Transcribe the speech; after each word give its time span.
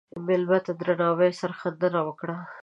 مېلمه 0.25 0.59
ته 0.65 0.71
د 0.75 0.79
درناوي 0.79 1.31
سرښندنه 1.39 1.99
وکړه. 2.07 2.35